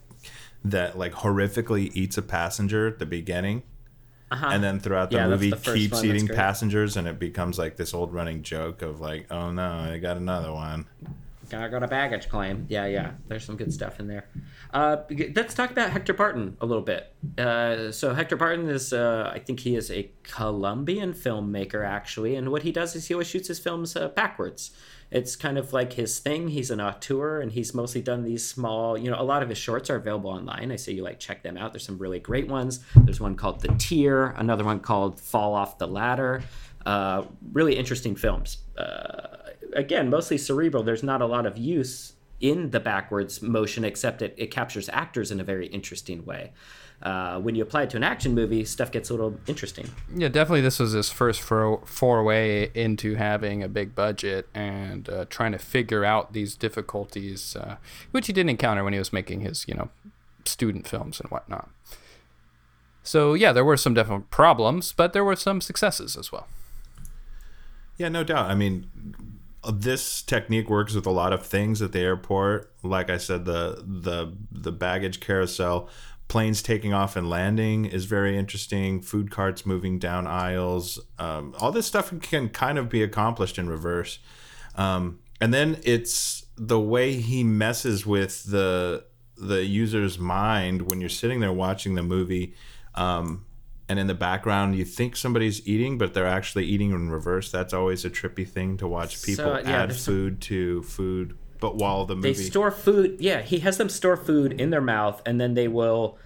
[0.65, 3.65] that like horrifically eats a passenger at the beginning.
[4.31, 4.49] Uh-huh.
[4.51, 7.93] And then throughout the Yeah, movie, the keeps eating passengers, and it becomes like this
[7.93, 10.87] old running joke of like, "Oh no, I got another one."
[11.63, 12.67] I got a baggage claim.
[12.69, 13.13] Yeah, yeah.
[13.29, 14.29] There's some good stuff in there.
[14.73, 14.99] Uh,
[15.35, 17.15] let's talk about Hector Barton a little bit.
[17.39, 22.51] Uh, so Hector Barton is, uh, I think he is a Colombian filmmaker actually, and
[22.51, 24.73] what he does is he always shoots his films uh, backwards.
[25.11, 26.49] It's kind of like his thing.
[26.49, 28.99] He's an auteur, and he's mostly done these small.
[28.99, 30.73] You know, a lot of his shorts are available online.
[30.73, 31.73] I say you like check them out.
[31.73, 32.81] There's some really great ones.
[32.97, 36.43] There's one called The Tier, another one called Fall Off the Ladder.
[36.85, 38.59] Uh, really interesting films.
[39.75, 40.83] Again, mostly cerebral.
[40.83, 45.31] There's not a lot of use in the backwards motion, except it, it captures actors
[45.31, 46.53] in a very interesting way.
[47.03, 49.91] Uh, when you apply it to an action movie, stuff gets a little interesting.
[50.15, 55.25] yeah, definitely this was his first for- foray into having a big budget and uh,
[55.29, 57.77] trying to figure out these difficulties, uh,
[58.11, 59.91] which he didn't encounter when he was making his, you know,
[60.45, 61.69] student films and whatnot.
[63.03, 66.47] So, yeah, there were some definite problems, but there were some successes as well.
[67.99, 68.51] Yeah, no doubt.
[68.51, 68.91] I mean,
[69.73, 72.73] this technique works with a lot of things at the airport.
[72.83, 75.89] Like I said, the the the baggage carousel,
[76.29, 79.01] planes taking off and landing is very interesting.
[79.01, 80.99] Food carts moving down aisles.
[81.19, 84.19] Um, all this stuff can kind of be accomplished in reverse.
[84.77, 89.05] Um, and then it's the way he messes with the
[89.37, 92.55] the user's mind when you're sitting there watching the movie.
[92.95, 93.47] Um,
[93.89, 97.75] and in the background you think somebody's eating but they're actually eating in reverse that's
[97.75, 101.37] always a trippy thing to watch people So, yeah, add there's some- food to food
[101.61, 103.17] but while the They store food.
[103.21, 106.19] Yeah, he has them store food in their mouth, and then they will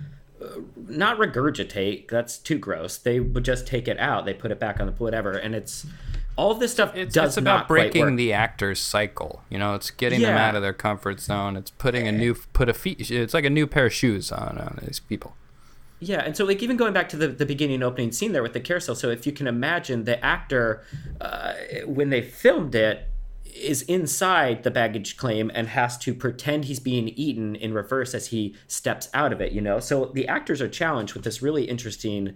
[0.43, 0.47] uh,
[0.89, 2.09] not regurgitate.
[2.09, 2.97] That's too gross.
[2.99, 4.25] They would just take it out.
[4.25, 5.87] They put it back on the whatever, and it's
[6.35, 8.17] all of this stuff It's, does it's about not quite breaking work.
[8.17, 9.43] the actor's cycle.
[9.49, 11.57] You know, it's getting them out of their comfort zone.
[11.57, 13.09] It's putting a new put a feet.
[13.09, 15.37] It's like a new pair of shoes on, on these people.
[16.01, 18.53] Yeah, and so like even going back to the, the beginning opening scene there with
[18.53, 20.85] the carousel, so if you can imagine the actor
[21.21, 21.55] uh,
[21.87, 23.09] when they filmed it
[23.45, 28.29] is inside the baggage claim and has to pretend he's being eaten in reverse as
[28.29, 29.81] he steps out of it, you know.
[29.81, 32.35] So the actors are challenged with this really interesting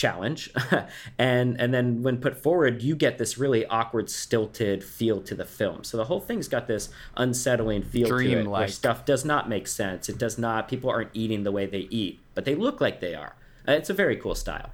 [0.00, 0.50] challenge.
[1.18, 5.44] And and then when put forward you get this really awkward stilted feel to the
[5.44, 5.84] film.
[5.84, 8.68] So the whole thing's got this unsettling feel to it where Dreamlike.
[8.70, 10.08] stuff does not make sense.
[10.08, 13.14] It does not people aren't eating the way they eat but they look like they
[13.14, 13.34] are.
[13.68, 14.70] Uh, it's a very cool style.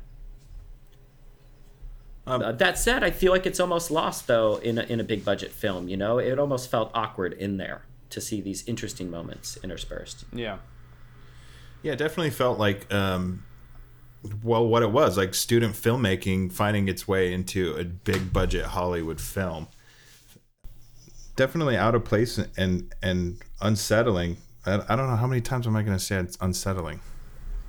[2.28, 5.24] Uh, that said i feel like it's almost lost though in a, in a big
[5.24, 6.18] budget film you know?
[6.18, 10.24] It almost felt awkward in there to see these interesting moments interspersed.
[10.32, 10.58] Yeah.
[11.82, 13.44] yeah it definitely felt like um
[14.42, 19.20] well what it was like student filmmaking finding its way into a big budget hollywood
[19.20, 19.68] film.
[21.36, 24.38] Definitely out of place and and unsettling.
[24.64, 27.00] I, I don't know how many times am i going to say it's unsettling.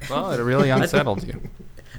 [0.10, 1.42] Well, it really unsettled you.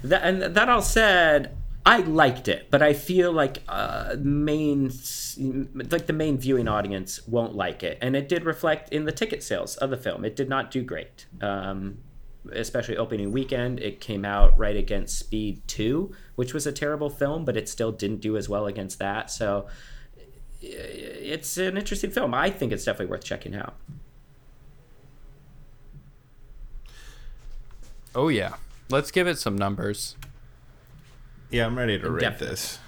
[0.04, 1.56] That, and that all said,
[1.88, 4.92] I liked it, but I feel like uh, main,
[5.38, 9.42] like the main viewing audience won't like it, and it did reflect in the ticket
[9.42, 10.24] sales of the film.
[10.24, 11.98] It did not do great, um,
[12.52, 13.80] especially opening weekend.
[13.80, 17.92] It came out right against Speed Two, which was a terrible film, but it still
[17.92, 19.30] didn't do as well against that.
[19.30, 19.66] So
[20.60, 22.34] it's an interesting film.
[22.34, 23.76] I think it's definitely worth checking out.
[28.14, 28.54] Oh yeah.
[28.90, 30.16] Let's give it some numbers.
[31.50, 32.48] yeah i'm ready to rate Definitely.
[32.48, 32.78] this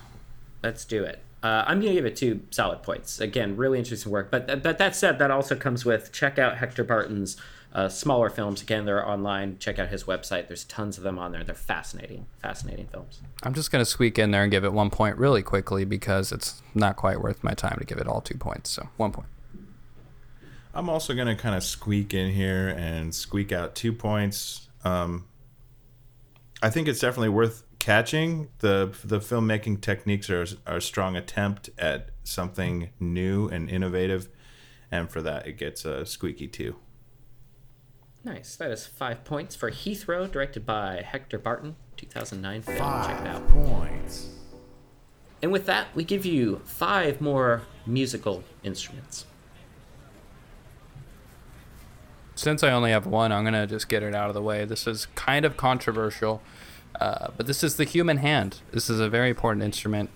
[0.63, 1.21] Let's do it.
[1.43, 3.19] Uh, I'm gonna give it two solid points.
[3.19, 4.31] Again, really interesting work.
[4.31, 7.39] But but that said, that also comes with check out Hector Barton's
[7.73, 8.63] uh, smaller films.
[8.63, 9.59] Again, they're online.
[9.59, 10.49] Check out his website.
[10.49, 11.45] There's tons of them on there.
[11.45, 13.21] They're fascinating, fascinating films.
[13.43, 16.33] I'm just going to squeak in there and give it one point really quickly because
[16.33, 18.71] it's not quite worth my time to give it all two points.
[18.71, 19.29] So one point.
[20.75, 24.69] I'm also going to kind of squeak in here and squeak out two points.
[24.85, 25.27] Um,
[26.63, 28.49] I think it's definitely worth catching.
[28.59, 34.29] the The filmmaking techniques are, are a strong attempt at something new and innovative,
[34.91, 36.77] and for that, it gets a squeaky two.
[38.23, 38.57] Nice.
[38.57, 42.77] That is five points for Heathrow, directed by Hector Barton, 2009 film.
[42.77, 43.41] Check it out.
[43.41, 44.29] Five points.
[45.43, 49.25] And with that, we give you five more musical instruments.
[52.35, 54.65] Since I only have one, I'm going to just get it out of the way.
[54.65, 56.43] This is kind of controversial,
[57.01, 58.61] uh, but this is the human hand.
[58.73, 60.11] This is a very important instrument.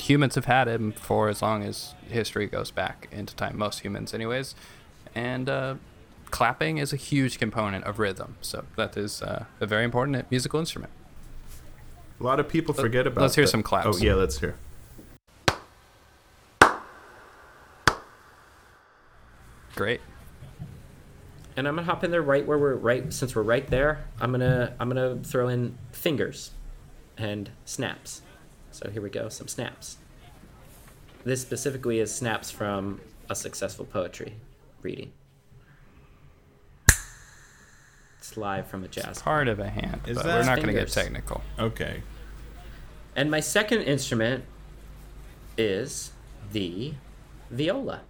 [0.00, 4.14] Humans have had it for as long as history goes back into time, most humans,
[4.14, 4.54] anyways.
[5.14, 5.74] And uh,
[6.30, 8.36] clapping is a huge component of rhythm.
[8.40, 10.92] So that is uh, a very important musical instrument.
[12.20, 13.20] A lot of people forget about.
[13.20, 13.24] It.
[13.24, 13.86] Let's hear the- some claps.
[13.88, 14.56] Oh yeah, let's hear.
[19.74, 20.00] Great.
[21.56, 24.04] And I'm gonna hop in there right where we're right since we're right there.
[24.20, 26.52] I'm gonna I'm gonna throw in fingers
[27.16, 28.22] and snaps.
[28.70, 29.98] So here we go, some snaps.
[31.24, 34.34] This specifically is snaps from a successful poetry
[34.82, 35.12] reading.
[38.17, 39.06] It's live from a jazz.
[39.08, 41.42] It's Part of a hand, Is but that we're not going to get technical.
[41.58, 42.02] Okay.
[43.16, 44.44] And my second instrument
[45.56, 46.12] is
[46.52, 46.94] the
[47.50, 48.02] viola.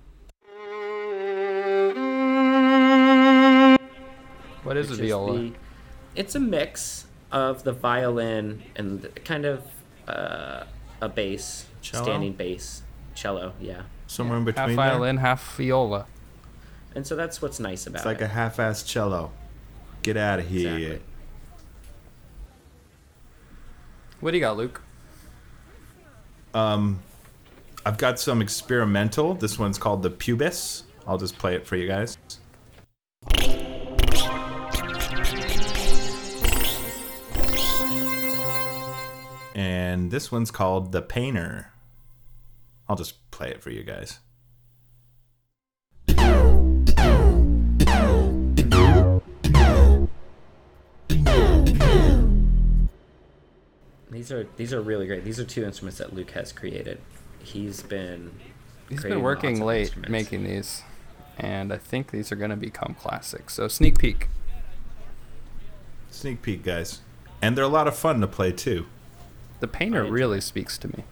[4.64, 5.38] What is a which viola?
[5.38, 5.52] the-
[6.14, 9.62] it's a mix of the violin and kind of
[10.07, 10.64] uh,
[11.00, 12.04] a bass, Cello?
[12.04, 12.83] standing bass,
[13.14, 13.83] cello, yeah.
[14.07, 14.76] Somewhere in half between.
[14.76, 14.87] there.
[14.90, 16.07] violin, half viola.
[16.94, 18.00] And so that's what's nice about it.
[18.00, 18.24] It's like it.
[18.24, 19.31] a half-ass cello.
[20.02, 20.74] Get out of here.
[20.74, 21.00] Exactly.
[24.20, 24.82] What do you got, Luke?
[26.54, 27.00] Um,
[27.87, 29.34] I've got some experimental.
[29.34, 30.82] This one's called the pubis.
[31.06, 32.18] I'll just play it for you guys.
[39.54, 41.72] And this one's called the painter.
[42.88, 44.20] I'll just play it for you guys.
[54.18, 55.22] These are these are really great.
[55.22, 57.00] These are two instruments that Luke has created.
[57.38, 58.33] He's been
[58.88, 60.83] He's creating been working late making these,
[61.38, 63.54] and I think these are going to become classics.
[63.54, 64.26] So sneak peek.
[66.11, 67.00] Sneak peek, guys.
[67.40, 68.87] And they're a lot of fun to play too.
[69.61, 71.04] The painter enjoy really speaks to me.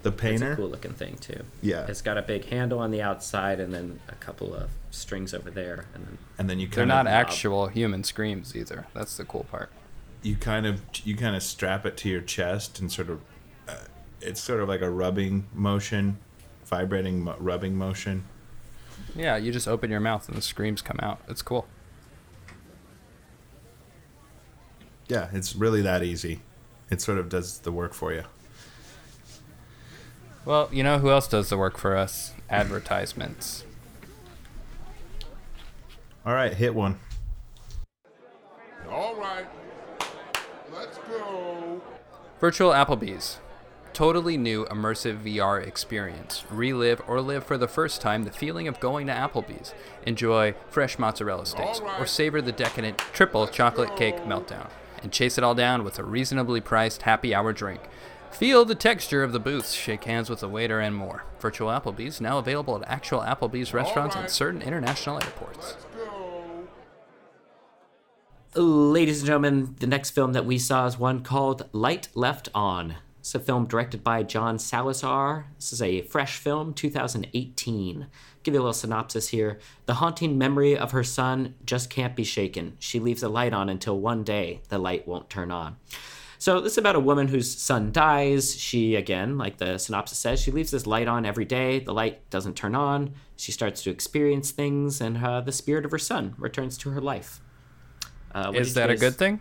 [0.00, 0.52] The It's painter.
[0.52, 1.42] a cool looking thing too.
[1.60, 1.84] Yeah.
[1.86, 5.50] It's got a big handle on the outside and then a couple of strings over
[5.50, 8.86] there and then and then you can They're kind not of actual human screams either.
[8.94, 9.70] That's the cool part.
[10.22, 13.20] You kind of you kind of strap it to your chest and sort of
[13.68, 13.74] uh,
[14.20, 16.18] it's sort of like a rubbing motion,
[16.64, 18.24] vibrating mo- rubbing motion.
[19.14, 21.20] Yeah, you just open your mouth and the screams come out.
[21.28, 21.66] It's cool.
[25.08, 26.40] Yeah, it's really that easy.
[26.90, 28.22] It sort of does the work for you.
[30.44, 32.34] Well, you know who else does the work for us?
[32.50, 33.64] Advertisements.
[36.24, 36.98] All right, hit one.
[38.88, 39.46] All right.
[40.72, 41.80] Let's go.
[42.42, 43.38] Virtual Applebee's.
[43.92, 46.42] Totally new immersive VR experience.
[46.50, 49.72] Relive or live for the first time the feeling of going to Applebee's.
[50.06, 54.68] Enjoy fresh mozzarella sticks or savor the decadent triple chocolate cake meltdown.
[55.04, 57.82] And chase it all down with a reasonably priced happy hour drink.
[58.32, 61.22] Feel the texture of the booths, shake hands with the waiter, and more.
[61.38, 65.76] Virtual Applebee's now available at actual Applebee's restaurants and certain international airports.
[68.54, 72.96] Ladies and gentlemen, the next film that we saw is one called Light Left On.
[73.18, 75.46] It's a film directed by John Salazar.
[75.56, 78.08] This is a fresh film, 2018.
[78.42, 79.58] Give you a little synopsis here.
[79.86, 82.76] The haunting memory of her son just can't be shaken.
[82.78, 85.76] She leaves the light on until one day the light won't turn on.
[86.36, 88.54] So this is about a woman whose son dies.
[88.54, 91.78] She, again, like the synopsis says, she leaves this light on every day.
[91.78, 93.14] The light doesn't turn on.
[93.34, 97.00] She starts to experience things, and uh, the spirit of her son returns to her
[97.00, 97.40] life.
[98.34, 99.40] Uh, Is that a good thing?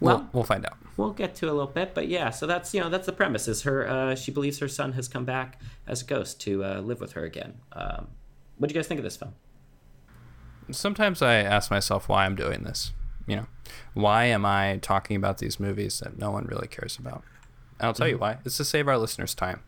[0.00, 0.76] Well- we'll, we'll find out.
[0.96, 2.30] We'll get to a little bit, but yeah.
[2.30, 3.48] So that's you know that's the premise.
[3.48, 6.80] Is her uh, she believes her son has come back as a ghost to uh,
[6.80, 7.58] live with her again.
[7.72, 8.08] Um,
[8.56, 9.34] what do you guys think of this film?
[10.70, 12.92] sometimes I ask myself why I'm doing this.
[13.26, 13.46] You know,
[13.94, 17.22] why am I talking about these movies that no one really cares about?
[17.78, 18.38] And I'll tell you why.
[18.44, 19.62] It's to save our listeners time.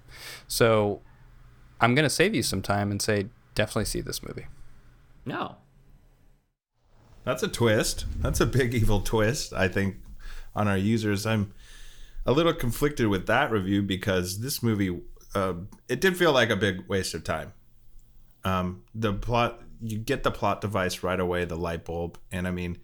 [0.46, 1.02] So
[1.80, 4.46] I'm going to save you some time and say definitely see this movie.
[5.24, 5.56] No.
[7.28, 8.06] That's a twist.
[8.20, 9.96] That's a big evil twist, I think,
[10.56, 11.26] on our users.
[11.26, 11.52] I'm
[12.24, 14.98] a little conflicted with that review because this movie,
[15.34, 15.52] uh,
[15.90, 17.52] it did feel like a big waste of time.
[18.44, 22.50] Um, the plot, you get the plot device right away, the light bulb, and I
[22.50, 22.78] mean,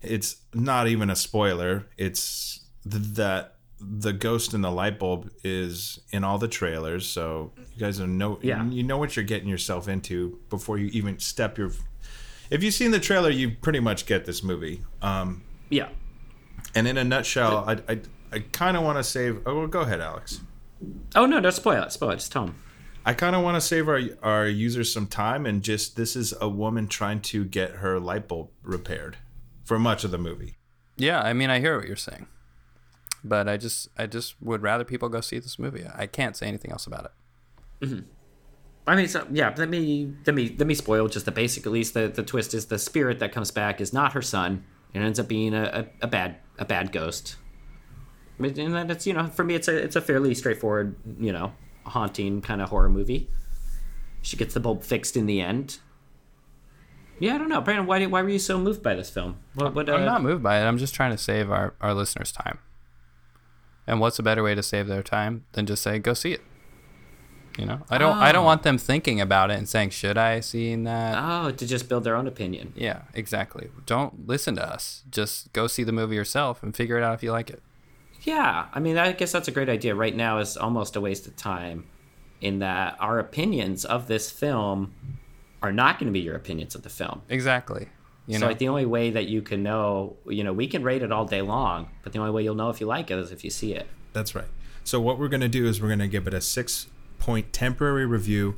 [0.00, 1.86] it's not even a spoiler.
[1.96, 7.52] It's th- that the ghost in the light bulb is in all the trailers, so
[7.76, 8.64] you guys know Yeah.
[8.64, 11.70] you know what you're getting yourself into before you even step your.
[12.52, 14.82] If you've seen the trailer, you pretty much get this movie.
[15.00, 15.88] Um, Yeah.
[16.74, 18.00] and in a nutshell, I I,
[18.32, 19.40] I kind of want to save.
[19.46, 20.40] Oh, well, go ahead, Alex.
[21.14, 21.92] Oh no, don't spoil it.
[21.92, 22.16] Spoil it.
[22.16, 22.56] Just tell them.
[23.04, 26.34] I kind of want to save our our users some time and just this is
[26.40, 29.16] a woman trying to get her light bulb repaired
[29.64, 30.56] for much of the movie.
[30.96, 32.26] Yeah, I mean, I hear what you're saying,
[33.24, 35.84] but I just, I just would rather people go see this movie.
[35.94, 37.10] I can't say anything else about
[37.80, 38.04] it.
[38.86, 39.54] I mean, so, yeah.
[39.56, 41.66] Let me let me let me spoil just the basic.
[41.66, 44.64] At least the the twist is the spirit that comes back is not her son.
[44.92, 47.36] It ends up being a, a, a bad a bad ghost.
[48.38, 51.52] And then it's you know for me it's a it's a fairly straightforward you know
[51.84, 53.28] haunting kind of horror movie.
[54.20, 55.78] She gets the bulb fixed in the end.
[57.18, 57.86] Yeah, I don't know, Brandon.
[57.86, 59.38] Why did, why were you so moved by this film?
[59.54, 60.64] What, what, uh, I'm not moved by it.
[60.64, 62.58] I'm just trying to save our, our listeners time.
[63.86, 66.40] And what's a better way to save their time than just say go see it?
[67.58, 68.46] You know, I don't I don't Oh.
[68.46, 71.14] want them thinking about it and saying should I see that?
[71.18, 72.72] Oh, to just build their own opinion.
[72.76, 73.68] Yeah, exactly.
[73.86, 75.02] Don't listen to us.
[75.10, 77.62] Just go see the movie yourself and figure it out if you like it.
[78.22, 79.94] Yeah, I mean, I guess that's a great idea.
[79.94, 81.84] Right now is almost a waste of time,
[82.40, 84.94] in that our opinions of this film
[85.62, 87.22] are not going to be your opinions of the film.
[87.28, 87.88] Exactly.
[88.28, 90.84] You so, know, like, the only way that you can know, you know, we can
[90.84, 93.18] rate it all day long, but the only way you'll know if you like it
[93.18, 93.88] is if you see it.
[94.12, 94.46] That's right.
[94.84, 96.86] So what we're going to do is we're going to give it a 6
[97.22, 98.56] point temporary review.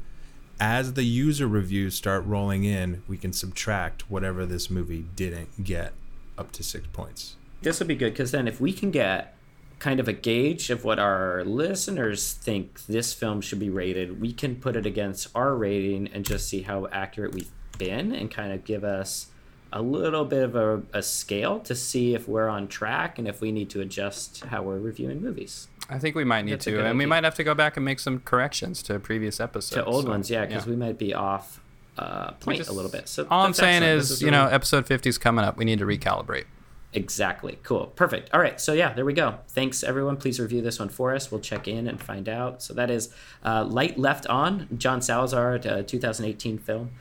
[0.59, 5.93] As the user reviews start rolling in, we can subtract whatever this movie didn't get
[6.39, 7.37] up to 6 points.
[7.61, 9.37] This would be good because then if we can get
[9.81, 14.33] kind of a gauge of what our listeners think this film should be rated, we
[14.33, 18.51] can put it against our rating and just see how accurate we've been and kind
[18.51, 19.27] of give us
[19.75, 23.43] a little bit of a, a scale to see if we're on track and if
[23.43, 25.69] we need to adjust how we're reviewing movies.
[25.89, 27.85] I think we might need That's to, and we might have to go back and
[27.85, 29.75] make some corrections to previous episodes.
[29.75, 31.61] To old so, ones, yeah, because we might be off
[31.99, 33.09] uh, point just- a little bit.
[33.09, 33.83] So All I'm saying.
[33.83, 35.57] This is, you know, episode 50 is coming up.
[35.57, 36.45] We need to recalibrate.
[36.95, 37.59] Exactly.
[37.65, 37.87] Cool.
[37.87, 38.33] Perfect.
[38.33, 38.61] All right.
[38.61, 39.39] So yeah, there we go.
[39.49, 40.17] Thanks everyone.
[40.17, 41.31] Please review this one for us.
[41.31, 42.63] We'll check in and find out.
[42.63, 43.13] So that is
[43.45, 46.93] uh, Light Left On, John Salazar, uh, 2018 film,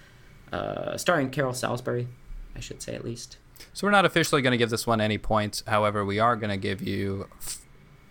[0.52, 2.08] uh, starring Carol Salisbury,
[2.56, 3.38] I should say at least.
[3.74, 5.64] So we're not officially going to give this one any points.
[5.68, 7.28] However, we are going to give you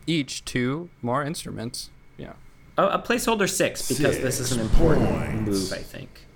[0.07, 1.91] each two more instruments.
[2.17, 2.35] Yeah.
[2.79, 6.27] Oh, a placeholder six because this is an important move, I think,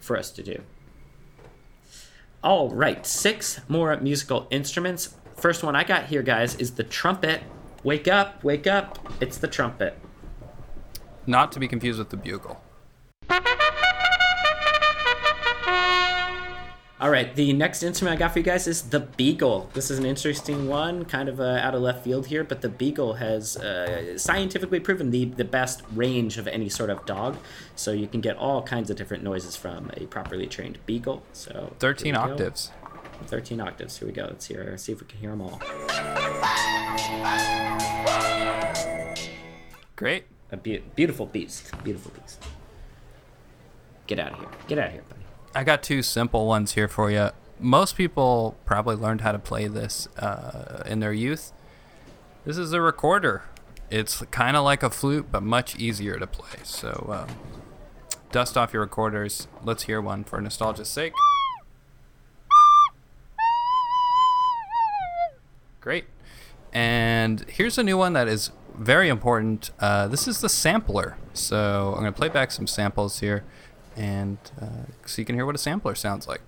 [0.00, 0.62] for us to do.
[2.42, 5.14] All right, six more musical instruments.
[5.36, 7.42] First one I got here, guys, is the trumpet.
[7.84, 8.98] Wake up, wake up!
[9.20, 9.98] It's the trumpet.
[11.26, 12.60] Not to be confused with the bugle.
[17.00, 19.70] All right, the next instrument I got for you guys is the beagle.
[19.72, 22.68] This is an interesting one, kind of uh, out of left field here, but the
[22.68, 27.36] beagle has uh, scientifically proven the, the best range of any sort of dog.
[27.76, 31.22] So you can get all kinds of different noises from a properly trained beagle.
[31.32, 32.32] So 13 here we go.
[32.32, 32.72] octaves.
[33.26, 33.98] 13 octaves.
[33.98, 34.24] Here we go.
[34.24, 35.60] Let's hear, see if we can hear them all.
[39.94, 40.24] Great.
[40.50, 41.70] A be- beautiful beast.
[41.84, 42.42] Beautiful beast.
[44.08, 44.48] Get out of here.
[44.66, 45.27] Get out of here, buddy.
[45.58, 47.30] I got two simple ones here for you.
[47.58, 51.50] Most people probably learned how to play this uh, in their youth.
[52.44, 53.42] This is a recorder.
[53.90, 56.60] It's kind of like a flute, but much easier to play.
[56.62, 57.36] So, um,
[58.30, 59.48] dust off your recorders.
[59.64, 61.12] Let's hear one for nostalgia's sake.
[65.80, 66.04] Great.
[66.72, 69.72] And here's a new one that is very important.
[69.80, 71.16] Uh, this is the sampler.
[71.32, 73.42] So I'm going to play back some samples here,
[73.98, 74.66] and uh,
[75.04, 76.40] so you can hear what a sampler sounds like.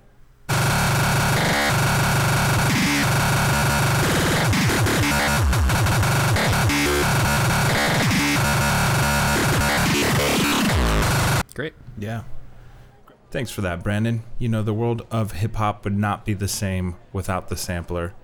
[11.52, 11.74] Great.
[11.98, 12.22] Yeah.
[13.30, 14.22] Thanks for that, Brandon.
[14.38, 18.14] You know, the world of hip hop would not be the same without the sampler.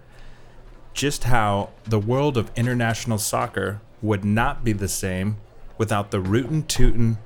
[0.94, 5.36] Just how the world of international soccer would not be the same
[5.78, 7.18] without the rootin' tootin'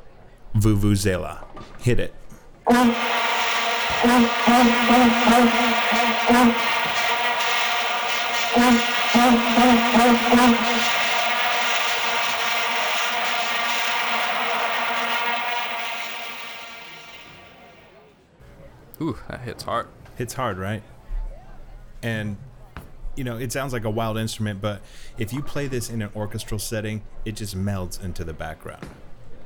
[0.54, 1.44] vuvuzela.
[1.80, 2.14] Hit it.
[19.02, 19.86] Ooh, that hits hard.
[20.16, 20.82] Hits hard, right?
[22.02, 22.36] And
[23.16, 24.82] you know, it sounds like a wild instrument, but
[25.18, 28.86] if you play this in an orchestral setting, it just melds into the background.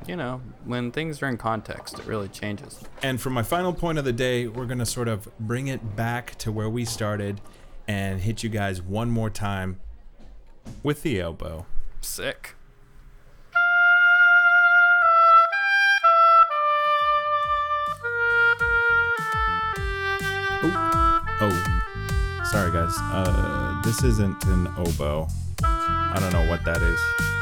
[0.07, 2.79] You know, when things are in context, it really changes.
[3.03, 5.97] And for my final point of the day, we're going to sort of bring it
[5.97, 7.41] back to where we started
[7.89, 9.81] and hit you guys one more time
[10.83, 11.65] with the elbow.
[12.03, 12.55] Sick.
[21.41, 22.95] Oh, sorry guys.
[22.99, 25.29] Uh, this isn't an oboe.
[25.63, 27.34] I don't know what that is.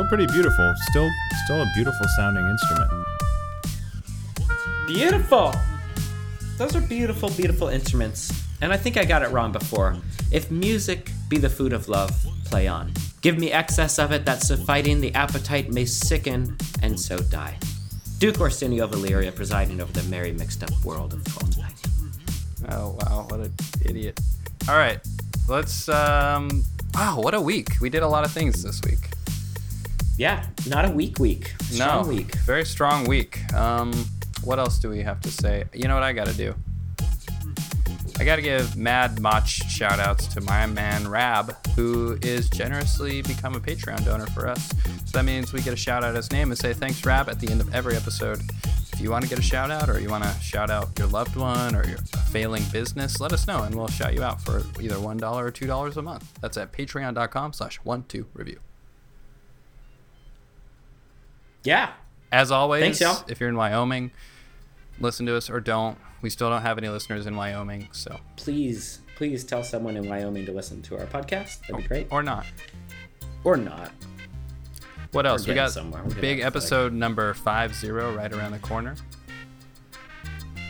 [0.00, 0.74] Still pretty beautiful.
[0.88, 1.10] Still,
[1.44, 2.90] still a beautiful sounding instrument.
[4.86, 5.52] Beautiful.
[6.56, 8.32] Those are beautiful, beautiful instruments.
[8.62, 9.98] And I think I got it wrong before.
[10.32, 12.12] If music be the food of love,
[12.46, 12.94] play on.
[13.20, 17.58] Give me excess of it that suffiting the appetite may sicken and so die.
[18.16, 21.76] Duke Orsino of Illyria presiding over the merry mixed up world of Twelfth Night.
[22.70, 23.52] Oh wow, what an
[23.84, 24.18] idiot.
[24.66, 24.98] All right,
[25.46, 25.90] let's.
[25.90, 27.68] um Wow, what a week.
[27.82, 29.10] We did a lot of things this week.
[30.20, 31.54] Yeah, not a weak week.
[31.62, 32.34] Strong no, week.
[32.40, 33.40] very strong week.
[33.54, 33.90] Um,
[34.44, 35.64] what else do we have to say?
[35.72, 36.54] You know what I gotta do?
[38.18, 43.54] I gotta give mad mach shout outs to my man Rab, who is generously become
[43.54, 44.68] a Patreon donor for us.
[45.06, 47.40] So that means we get a shout out his name and say thanks Rab at
[47.40, 48.42] the end of every episode.
[48.92, 51.08] If you want to get a shout out or you want to shout out your
[51.08, 51.96] loved one or your
[52.28, 55.96] failing business, let us know and we'll shout you out for either $1 or $2
[55.96, 56.30] a month.
[56.42, 58.60] That's at patreon.com slash one two review.
[61.64, 61.92] Yeah.
[62.32, 63.24] As always, Thanks, y'all.
[63.28, 64.10] if you're in Wyoming,
[65.00, 65.98] listen to us or don't.
[66.22, 70.46] We still don't have any listeners in Wyoming, so Please, please tell someone in Wyoming
[70.46, 71.60] to listen to our podcast.
[71.62, 72.06] That'd be great.
[72.10, 72.46] or not.
[73.42, 73.90] Or not.
[75.12, 75.46] What else?
[75.46, 76.02] We got somewhere.
[76.04, 76.62] We're big off the flag.
[76.62, 78.94] episode number five zero right around the corner.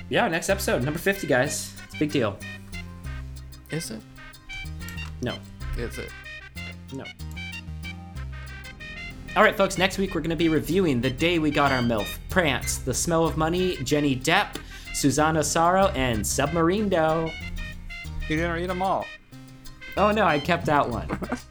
[0.09, 1.72] Yeah, next episode, number 50, guys.
[1.84, 2.36] It's a big deal.
[3.70, 4.01] Is it?
[5.22, 5.36] No.
[5.76, 6.11] Is it?
[6.93, 7.05] No.
[9.37, 9.78] All right, folks.
[9.78, 12.93] Next week we're going to be reviewing "The Day We Got Our MILF," "Prance," "The
[12.93, 14.57] Smell of Money," Jenny Depp,
[14.93, 17.31] Susanna Sorrow, and "Submarine Dough."
[18.28, 19.07] You didn't read them all.
[19.97, 21.09] Oh no, I kept out one.